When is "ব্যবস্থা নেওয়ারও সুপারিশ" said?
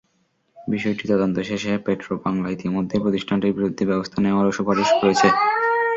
3.91-4.89